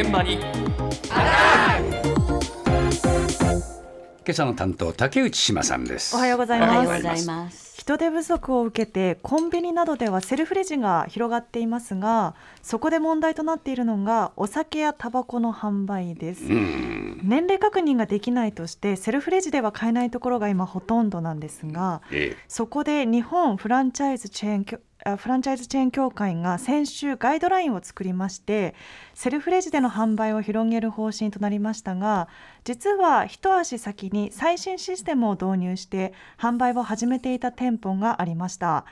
[0.00, 0.34] 現場に。
[0.34, 0.42] 今
[4.28, 6.14] 朝の担当竹内島さんです。
[6.14, 7.02] おはようございおはようます。
[7.02, 7.74] ございます。
[7.78, 16.44] 人手不足を受けてコンビニなどではセルフレジが広がっていますがそこで問題となっているのがお酒やタバコの販売です。
[16.44, 17.20] うん。
[17.24, 24.80] 年齢確認ができないとしてセルフレジでは買えないところが今ほとんどなんですがえそこで日本フランチャイズチェーン
[25.16, 28.74] フランチャイズチェーン協会が先週ガイドラインを作りまして
[29.14, 32.28] セルフレジでの販売を広げる方針となりましたが
[32.64, 38.84] 実は一足先に最新システムを導入して販売を始めていた店舗がありました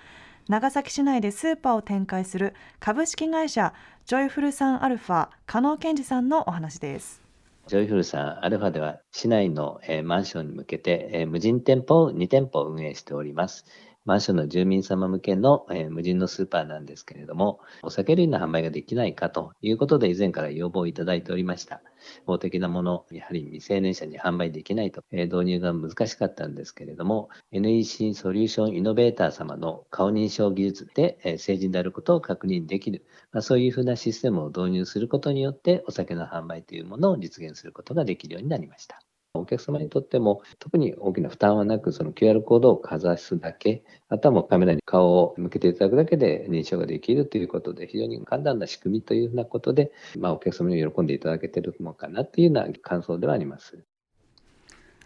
[0.48, 3.74] 長崎市内でスーパーを展開する株式会社
[4.06, 7.26] ジョイフルサンアルファ加納健二さんのお話です
[7.66, 13.64] ジョイフルサンアルファでは市内の、マンションに向けて、無人店舗を2店舗運営しております。
[14.06, 21.82] マンションの住民様向けの、えー無人のスーパーなんですけれども、お酒類の販売ができないかということで以前から要望をいただいておりました。
[22.24, 39.05] 法的なもの、やはり未成年者に販売できないと、えー導入が難しかったんですけれども、NEC ソリューションイノベーター様の顔認証技術で、えー成人であることを確認できる、まあ、そういうふうなシステムを導入することによって、お酒の販売というものを実現することができるようになりました。
[39.36, 53.84] お客様にとっても特に大きな負担はなく、その QR コードをかざすだけ、あとはもうカメラに顔を向けていただくだけで認証ができるということで、非常に簡単な仕組みというふうなことで、まあ、お客様に喜んでいただけているのかなというような感想ではあります。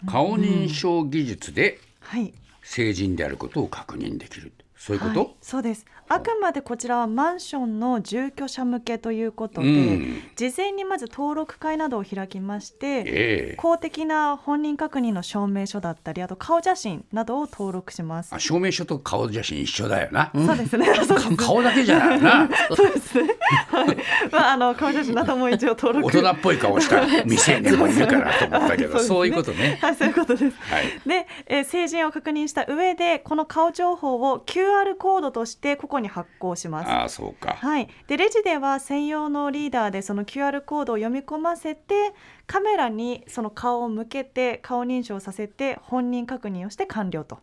[0.06, 13.04] 顔認証技術ではい成人であることを確認できるそういうこはいと、、そうですあくまでこちらはマンションの住居者向けということで、うん事前にまず登録会などを開きましてえ
[13.52, 18.40] え公的な本人確認の証明書だったりあと顔写真などを登録しますあ。
[18.40, 20.86] 証明書と顔写真一緒だよな、そうですね。
[21.04, 23.36] そうですか顔だけじゃないな そうですね。
[23.68, 23.96] はい。
[24.32, 26.06] まああの顔写真なども一応登録。
[26.18, 30.56] 大人っぽい顔した未成年もいるからと思ったけどはいそういうことねはい、そういうことです。
[30.60, 34.69] はいで、えー成人を確認した上でこの顔情報を QR
[35.00, 36.90] コードとしてここに発行します。
[36.90, 37.54] ああそうか。
[37.54, 42.12] はい、でレジでは専用のリーダーでその QR コードを読み込ませて
[42.46, 47.38] カメラにその顔を向けて顔認証させて本人確認をして完了と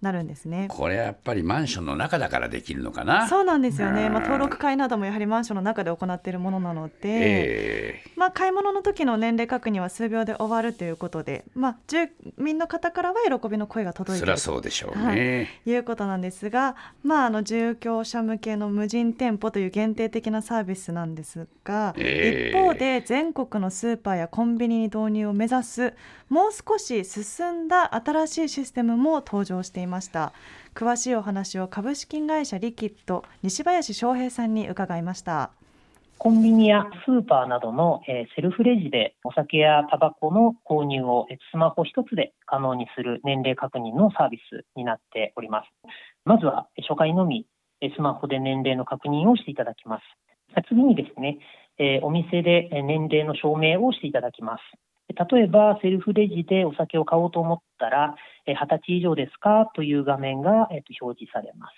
[0.00, 0.68] なるんですね。
[0.68, 3.26] これやっぱりマンションの中だからできるのかな。
[3.28, 12.08] そうなんですよね、まあ、うん登録会などもやはりマンションの中で行っているものなので、ええまあ、買い物の時の年齢確認は数秒で終わるということで、まあ、住
[12.38, 14.38] 民の方からは喜びの声が届いている。
[14.38, 22.58] そうでしょうね、ということなんですが、まあ、あの住居者向けの無人店舗という限定的なサービスなんですが、ええ。
[22.58, 25.92] 一方で全国のスーパーやコンビニに導入を目指す
[26.30, 30.32] もう少し進んだ新しいシステムも登場していました。
[30.74, 35.50] 詳しいお話を株式会社リキッド西林翔平さんに伺いました
[36.18, 45.68] コンビニやスーパーなどのセルフレジでお酒やタバコの購入をスマホ一つで可能にする年齢確認のサービスになっております。
[46.24, 47.46] まずは初回のみ
[47.96, 50.02] スマホで年齢の確認をしていただきます。
[50.68, 51.38] 次にですね、
[52.02, 54.62] お店で年齢の証明をしていただきます。
[55.08, 61.72] 例えば、セルフレジでお酒を買おうと思ったら、20歳以上ですかという画面が、表示されます。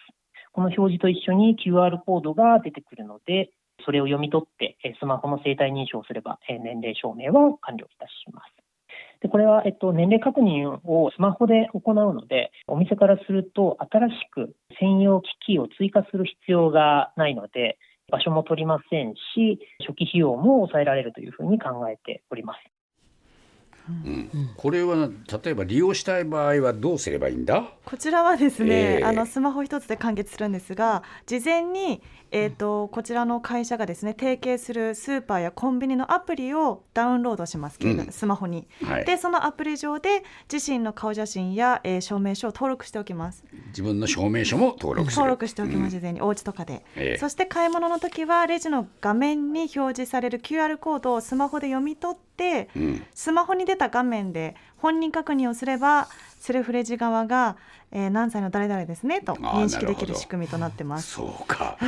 [0.53, 3.50] この表示と一緒に QR コードが出てくるので、
[3.84, 8.66] それを読み取って、えスマホの生体認証をすれば、え年齢証明は完了いたします。
[9.20, 17.78] でこれは、えっと、年齢確認をスマホで行うので、お店からすると、新しく専用機器を追加する必要がないので、
[18.10, 22.75] 場所も取りませんし、初期費用も抑えられるというふうに考えております。
[23.88, 24.30] うん。
[24.56, 25.08] これは
[25.44, 27.64] 例えば利用したい場合はどうすればいいんだ？
[27.84, 29.04] こちらはですね、ええ。
[29.04, 32.02] あのスマホ一つで完結するんですが事前に、
[32.32, 38.06] えー、とこちらの会社がですね提携するスーパーやコンビニのアプリをダウンロードします、うん。
[38.10, 38.66] スマホに。
[38.82, 39.04] はい。
[39.04, 43.44] でそのアプリ上で自身の顔写真や、えー証明書を登録しておきます。
[43.68, 46.20] 自分の証明書も登録登録しておきます、事前に。
[46.20, 47.18] お家とかで、ええ。
[47.18, 52.25] そして買い物の時はレジの画面に表示される QR コードをスマホで読み取って
[52.74, 53.06] うんうん。
[53.15, 57.56] スマホに出た画面で本人確認をすればセルフレジ側が、
[57.91, 61.12] えー何歳の誰々ですねと認識できなる仕組みとなってます。
[61.15, 61.78] そうか、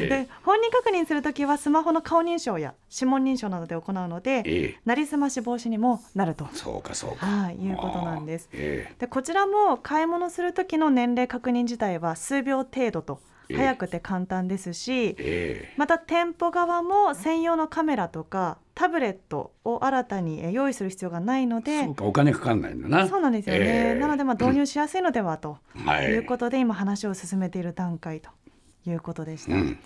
[0.00, 4.80] えで本人確認するときはスマホの顔認証や指紋認証などで行うので、ええ。
[4.84, 7.26] なりすまし防止にもなると、そうかそうか。
[7.26, 8.48] はい、いうことなんです。
[8.52, 15.74] えでこちらも買い物する時の年齢確認自体は数秒程度とええ早くて簡単ですし、ええ。
[15.76, 23.06] また店舗側も専用のカメラとかタブレットを新たにえ用意する必要がないのえでお金かかんないんだな。
[23.08, 23.98] そうなんですよね、ええ。
[23.98, 26.06] なのでまあ導入しやすいのではとはい。
[26.06, 28.30] いうことで今話を進めている段階と
[28.86, 29.54] いうことでした。
[29.54, 29.78] うん。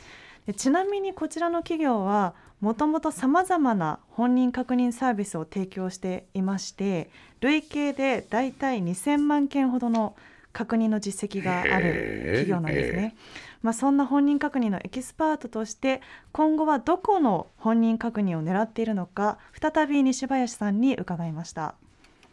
[0.47, 7.11] でちなみにこちらの企業はもともとさまざまな本人確認サービスを提供していまして
[7.41, 10.15] 累計でだいたい2000万件ほどの
[10.53, 13.15] 確認の実績がある企業なんですね。
[13.63, 16.01] まあ、そんな本人確認のエキスパートとして
[16.33, 21.75] 今後はどこの本人確認を狙っているのか再び西林さんに伺いました。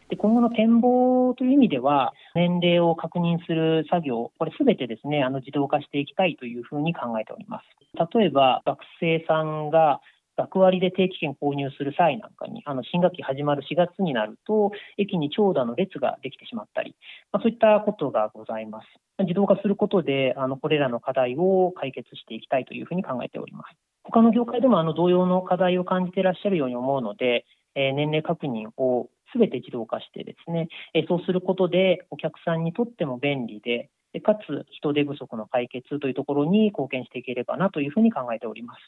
[0.08, 7.64] で今後の展望という意味では、年齢を確認する作業、これすべてですね、あの自動化していきたいというふうに考えております。
[8.16, 10.00] 例えば、学生さんが
[10.38, 16.94] 学割で定期券購入する際なんかに、あの新学期始まる4月になると、駅に長蛇の列ができてしまったり、
[17.32, 18.86] まあ、そういったことがございます。
[19.18, 23.76] 自動化することで、あのこれらの課題を解決していきたいというふうに考えております。
[24.04, 27.44] 他の業界でもあの同様の課題を感じていらっしゃるように思うので、
[27.74, 33.90] えー、年齢確認をすべて自動化してですね、えそうすることでお客さんにとっても便利で、
[34.22, 38.80] かつ人手不足の解決というところに貢献していければなというふうに考えております。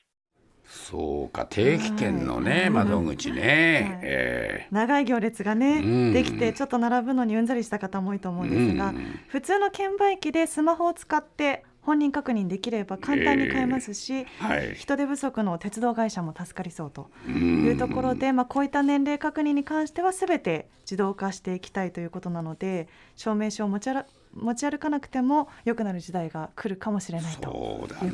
[0.71, 4.01] そうか定期券のね、はい、窓口ね、はい。
[4.03, 23.91] えー、長い行列がね、うん、できてちょっと並ぶのにうんざりした方も多いと思うんですが、うん、普通の券売機でスマホを使って本人確認できれば簡単に買えますし、えーはい、人手不足の鉄道会社も助かりそうというところで、まあ、こういった年齢確認に関してはすべて自動化していきたいということなので証明書を持ち
[24.35, 27.41] 持ち歩かなくても良くなる時代が来るかもしれないと。
[27.41, 28.13] いうことですね。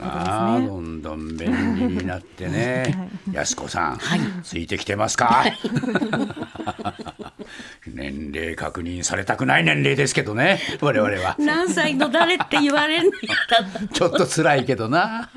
[0.67, 5.45] どんどん便利になってね、はい、安子さん、はい、ついてきてますか？
[7.87, 11.37] 年齢確認されたくない年齢ですけどね我々は。
[11.39, 13.11] 何歳の誰って言われる
[13.93, 15.31] ちょっと辛いけどな